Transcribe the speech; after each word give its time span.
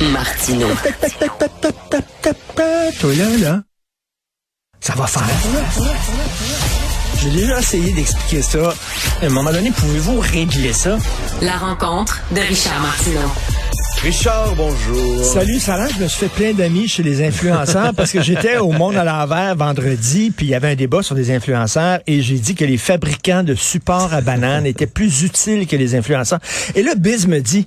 Martino. 0.00 0.66
Toi 3.00 3.14
là, 3.14 3.24
là, 3.38 3.62
ça 4.80 4.94
va 4.94 5.06
faire. 5.06 5.22
J'ai 7.20 7.30
déjà 7.30 7.58
essayé 7.60 7.92
d'expliquer 7.92 8.40
ça. 8.40 8.72
À 9.20 9.26
un 9.26 9.28
moment 9.28 9.52
donné, 9.52 9.70
pouvez-vous 9.70 10.20
régler 10.20 10.72
ça? 10.72 10.98
La 11.42 11.58
rencontre 11.58 12.22
de 12.34 12.40
Richard 12.40 12.80
Martineau. 12.80 13.28
Richard, 14.02 14.54
bonjour. 14.56 15.22
Salut, 15.22 15.60
Sarah. 15.60 15.88
Je 15.88 16.02
me 16.02 16.08
suis 16.08 16.20
fait 16.20 16.28
plein 16.28 16.52
d'amis 16.54 16.88
chez 16.88 17.02
les 17.02 17.22
influenceurs 17.22 17.92
parce 17.94 18.12
que 18.12 18.22
j'étais 18.22 18.56
au 18.56 18.72
Monde 18.72 18.96
à 18.96 19.04
l'envers 19.04 19.54
vendredi, 19.54 20.32
puis 20.34 20.46
il 20.46 20.48
y 20.50 20.54
avait 20.54 20.70
un 20.70 20.76
débat 20.76 21.02
sur 21.02 21.14
des 21.14 21.30
influenceurs 21.30 22.00
et 22.06 22.22
j'ai 22.22 22.38
dit 22.38 22.54
que 22.54 22.64
les 22.64 22.78
fabricants 22.78 23.42
de 23.42 23.54
supports 23.54 24.14
à 24.14 24.22
bananes 24.22 24.64
étaient 24.64 24.86
plus 24.86 25.22
utiles 25.22 25.66
que 25.66 25.76
les 25.76 25.94
influenceurs. 25.94 26.40
Et 26.74 26.82
là, 26.82 26.94
Biz 26.96 27.26
me 27.26 27.40
dit, 27.40 27.66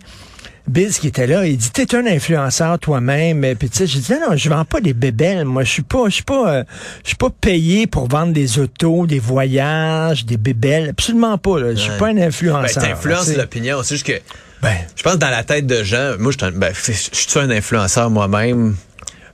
Biz 0.67 0.99
qui 0.99 1.07
était 1.07 1.27
là, 1.27 1.45
il 1.45 1.57
dit 1.57 1.71
t'es 1.71 1.93
un 1.95 2.05
influenceur 2.05 2.79
toi-même. 2.79 3.41
Puis 3.59 3.69
tu 3.69 3.77
sais, 3.79 3.87
j'ai 3.87 3.99
dit 3.99 4.13
non, 4.13 4.35
je 4.37 4.49
vends 4.49 4.63
pas 4.65 4.79
des 4.79 4.93
bébelles. 4.93 5.43
Moi, 5.45 5.63
je 5.63 5.71
suis 5.71 5.81
pas, 5.81 6.05
je 6.05 6.13
suis 6.15 6.23
pas, 6.23 6.53
euh, 6.53 6.63
je 7.03 7.09
suis 7.09 7.17
pas 7.17 7.29
payé 7.29 7.85
pour 7.85 8.07
vendre 8.07 8.31
des 8.33 8.59
autos, 8.59 9.05
des 9.05 9.19
voyages, 9.19 10.25
des 10.25 10.37
bébelles. 10.37 10.89
Absolument 10.89 11.37
pas. 11.37 11.59
Là. 11.59 11.71
Je 11.71 11.79
suis 11.79 11.91
pas 11.99 12.07
un 12.07 12.13
Ben, 12.15 12.23
influenceur. 12.29 12.81
t'influences 12.83 13.25
tu 13.25 13.31
sais. 13.33 13.37
l'opinion. 13.37 13.83
C'est 13.83 13.95
juste 13.95 14.07
que, 14.07 14.19
Ben, 14.61 14.75
je 14.95 15.03
pense 15.03 15.17
dans 15.17 15.29
la 15.29 15.43
tête 15.43 15.67
de 15.67 15.83
gens, 15.83 16.13
moi, 16.17 16.31
je 16.31 16.37
suis 16.37 16.45
un, 16.47 16.57
ben, 16.57 16.73
je 16.73 16.91
suis 17.11 17.39
un 17.39 17.49
influenceur 17.49 18.09
moi-même. 18.09 18.75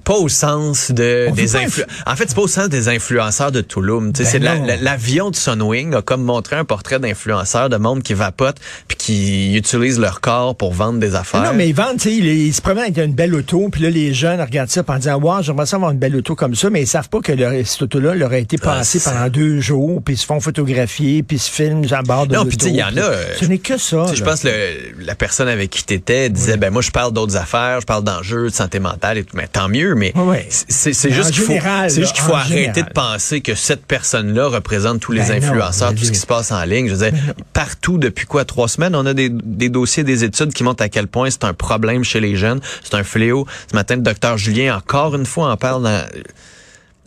Pas 0.10 0.16
au 0.18 0.28
sens 0.28 0.90
de 0.92 1.28
On 1.30 1.34
des 1.36 1.56
influ- 1.56 1.86
En 2.08 2.16
fait, 2.16 2.26
c'est 2.28 2.34
pas 2.36 2.42
au 2.42 2.48
sens 2.48 2.68
des 2.68 2.88
influenceurs 2.90 3.52
de 3.52 3.62
Touloum. 3.62 4.12
Ben 4.12 4.26
c'est 4.26 4.40
la- 4.40 4.58
non. 4.58 4.66
la- 4.66 4.78
l'avion 4.78 5.30
de 5.30 5.36
Sunwing 5.36 5.94
a 5.94 6.02
comme 6.02 6.24
montré 6.24 6.56
un 6.56 6.66
portrait 6.66 6.98
d'influenceurs 7.00 7.70
de 7.70 7.78
monde 7.78 8.02
qui 8.02 8.16
vapote 8.16 8.56
puis 8.88 8.98
qui 8.98 9.56
utilisent 9.56 10.00
leur 10.00 10.20
corps 10.20 10.56
pour 10.56 10.74
vendre 10.74 10.98
des 11.00 11.14
affaires. 11.14 11.44
Non, 11.44 11.52
mais 11.54 11.70
ils 11.70 11.76
vendent, 11.76 11.98
tu 11.98 12.10
sais, 12.10 12.16
ils, 12.16 12.26
ils 12.26 12.54
se 12.56 12.60
promènent 12.62 12.86
avec 12.86 12.98
une 12.98 13.14
belle 13.14 13.36
auto, 13.36 13.70
puis 13.72 13.84
là, 13.84 13.92
les 13.92 14.16
jeunes 14.16 14.42
regardent 14.42 14.70
ça 14.72 14.82
en 14.88 14.96
disant, 14.98 15.20
wow, 15.22 15.44
j'aimerais 15.44 15.68
ça 15.68 15.76
avoir 15.76 15.92
une 15.92 16.00
belle 16.00 16.16
auto 16.16 16.34
comme 16.34 16.56
ça, 16.56 16.72
mais 16.72 16.82
ils 16.82 16.88
savent 16.88 17.10
pas 17.10 17.20
que 17.22 17.32
leur, 17.32 17.52
cette 17.64 17.84
auto-là 17.84 18.16
leur 18.16 18.32
a 18.32 18.38
été 18.40 18.58
passée 18.58 18.98
c'est- 18.98 19.12
pendant 19.12 19.30
deux 19.30 19.60
jours, 19.60 20.02
puis 20.04 20.16
ils 20.16 20.18
se 20.18 20.26
font 20.26 20.40
photographier, 20.40 21.22
puis 21.22 21.38
ils 21.38 21.40
se 21.40 21.52
filment 21.52 21.86
à 21.92 22.02
bord 22.02 22.26
de 22.26 22.34
Non, 22.34 22.40
l'auto. 22.40 22.50
puis 22.50 22.58
tu 22.58 22.66
sais, 22.66 22.72
il 22.72 22.78
y 22.78 22.84
en 22.84 22.98
a, 22.98 23.12
Ce 23.40 23.46
n'est 23.46 23.60
que 23.60 23.78
ça. 23.78 24.08
Je 24.12 24.24
pense 24.24 24.42
que 24.42 24.48
le- 24.48 25.06
la 25.06 25.14
personne 25.14 25.48
avec 25.50 25.70
qui 25.70 25.84
t'étais 25.84 26.30
disait 26.32 26.58
ben 26.58 26.72
moi 26.72 26.82
je 26.82 26.90
parle 26.90 27.14
d'autres 27.14 27.38
affaires, 27.38 27.80
je 27.82 27.86
parle 27.86 28.04
d'enjeux 28.04 28.46
de 28.50 28.54
santé 28.56 28.80
mentale 28.80 29.20
et 29.20 29.24
tout. 29.24 29.38
Mais 29.38 29.48
tant 29.48 29.70
mieux, 29.70 29.94
mais 30.00 30.18
ouais. 30.18 30.48
c'est 30.50 30.94
juste 31.12 31.32
qu'il 31.32 31.44
faut, 31.44 31.54
général, 31.54 31.92
c'est 31.92 32.02
juste 32.02 32.16
là, 32.16 32.22
qu'il 32.22 32.24
faut 32.24 32.34
en 32.34 32.38
arrêter 32.38 32.74
général. 32.74 32.84
de 32.86 32.94
penser 32.94 33.42
que 33.42 33.54
cette 33.54 33.86
personne-là 33.86 34.48
représente 34.48 35.00
tous 35.00 35.12
les 35.12 35.22
Ben 35.22 35.44
influenceurs, 35.44 35.94
tout 35.94 36.04
ce 36.04 36.12
qui 36.12 36.18
se 36.18 36.26
passe 36.26 36.52
en 36.52 36.64
ligne. 36.64 36.88
Je 36.88 36.96
veux 36.96 37.10
dire, 37.10 37.20
partout 37.54 37.98
depuis 37.98 38.26
quoi 38.26 38.46
trois 38.46 38.68
semaines, 38.68 38.96
on 38.96 39.06
a 39.06 39.14
des, 39.14 39.30
des 39.30 39.70
dossiers, 39.70 40.04
des 40.04 40.24
études 40.24 40.54
qui 40.54 40.64
montrent 40.64 40.84
à 40.84 40.90
quel 40.90 41.08
point 41.08 41.30
c'est 41.30 41.44
un 41.44 41.54
problème 41.54 42.04
chez 42.04 42.20
les 42.20 42.36
jeunes, 42.36 42.62
c'est 42.84 42.96
un 42.96 43.04
fléau. 43.04 43.46
Ce 43.70 43.76
matin, 43.76 43.96
le 43.96 44.02
docteur 44.02 44.38
Julien 44.38 44.78
encore 44.78 45.16
une 45.16 45.26
fois 45.26 45.52
en 45.52 45.58
parle. 45.58 45.84
Dans, 45.84 46.06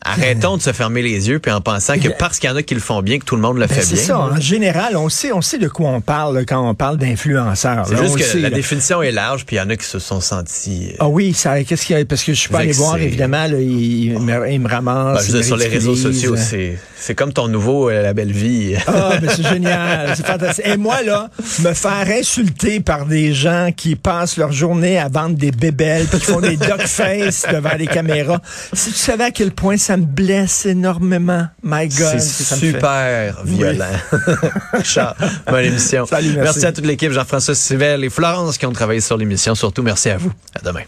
Arrêtons 0.04 0.56
de 0.56 0.62
se 0.62 0.72
fermer 0.72 1.02
les 1.02 1.28
yeux 1.28 1.38
puis 1.38 1.50
en 1.52 1.60
pensant 1.60 1.98
que 1.98 2.08
parce 2.18 2.38
qu'il 2.38 2.50
y 2.50 2.52
en 2.52 2.56
a 2.56 2.62
qui 2.62 2.74
le 2.74 2.80
font 2.80 3.02
bien, 3.02 3.18
que 3.18 3.24
tout 3.24 3.36
le 3.36 3.42
monde 3.42 3.56
le 3.58 3.66
Ben, 3.66 3.74
fait 3.74 3.82
c'est 3.82 3.94
bien. 3.94 4.04
ça. 4.04 4.18
En 4.18 4.40
général, 4.40 4.96
on 4.96 5.08
sait, 5.08 5.32
on 5.32 5.40
sait 5.42 5.58
de 5.58 5.68
quoi 5.68 5.90
on 5.90 6.00
parle 6.00 6.44
quand 6.46 6.68
on 6.68 6.74
parle 6.74 6.96
d'influenceurs. 6.98 7.86
C'est 7.88 7.96
juste 7.96 8.16
que 8.16 8.24
sait, 8.24 8.38
la 8.40 8.50
là. 8.50 8.56
définition 8.56 9.02
est 9.02 9.12
large, 9.12 9.44
puis 9.46 9.56
il 9.56 9.58
y 9.58 9.62
en 9.62 9.70
a 9.70 9.76
qui 9.76 9.86
se 9.86 9.98
sont 9.98 10.20
sentis. 10.20 10.88
euh, 10.92 10.96
Ah 11.00 11.08
oui, 11.08 11.32
ça, 11.34 11.62
qu'est-ce 11.64 11.86
qu'il 11.86 11.96
y 11.96 12.00
a? 12.00 12.04
Parce 12.04 12.24
que 12.24 12.32
je 12.34 12.40
suis 12.40 12.48
pas 12.48 12.58
allé 12.60 12.72
voir, 12.72 12.96
évidemment, 12.98 13.46
là, 13.46 13.58
il, 13.60 14.04
il 14.12 14.18
me, 14.18 14.50
il 14.50 14.60
me 14.60 14.68
ramasse. 14.68 15.18
ben, 15.18 15.26
je 15.26 15.36
dire, 15.36 15.44
sur 15.44 15.56
les 15.56 15.68
réseaux 15.68 15.96
sociaux, 15.96 16.34
c'est 16.36 16.78
c'est 16.96 17.14
comme 17.16 17.32
ton 17.32 17.48
nouveau 17.48 17.90
euh, 17.90 18.00
La 18.02 18.12
Belle 18.14 18.30
Vie. 18.32 18.74
Ah, 18.86 19.14
mais 19.20 19.28
c'est 19.34 19.46
génial, 19.46 20.12
c'est 20.16 20.24
fantastique. 20.26 20.66
Et 20.66 20.76
moi, 20.76 21.02
là, 21.02 21.30
me 21.60 21.72
faire 21.74 22.06
insulter 22.08 22.78
par 22.80 23.06
des 23.06 23.32
gens 23.34 23.70
qui 23.76 23.96
passent 23.96 24.36
leur 24.36 24.52
journée 24.52 24.98
à 24.98 25.08
vendre 25.08 25.36
des 25.36 25.50
bébelles, 25.50 26.06
puis 26.06 26.18
qui 26.20 26.26
font 26.26 26.40
des 26.40 26.56
dog 26.56 26.80
face 26.82 27.44
devant 27.52 27.74
les 27.78 27.86
caméras. 27.88 28.40
Si 28.72 28.90
tu 28.92 28.98
savais 28.98 29.24
à 29.24 29.30
quel 29.32 29.50
point 29.52 29.76
ça 29.76 29.91
me 29.96 30.04
blesse 30.04 30.66
énormément, 30.66 31.46
my 31.62 31.88
God. 31.88 32.18
C'est 32.18 32.20
ça 32.20 32.56
fait. 32.56 32.72
super 32.72 33.44
violent. 33.44 33.84
Richard, 34.72 35.16
bonne 35.48 35.64
émission. 35.64 36.06
Salut, 36.06 36.28
merci. 36.28 36.40
merci 36.42 36.66
à 36.66 36.72
toute 36.72 36.86
l'équipe, 36.86 37.12
Jean-François 37.12 37.54
Civelle 37.54 38.04
et 38.04 38.10
Florence 38.10 38.58
qui 38.58 38.66
ont 38.66 38.72
travaillé 38.72 39.00
sur 39.00 39.16
l'émission. 39.16 39.54
Surtout, 39.54 39.82
merci 39.82 40.10
à 40.10 40.16
vous. 40.16 40.32
À 40.54 40.64
demain. 40.64 40.82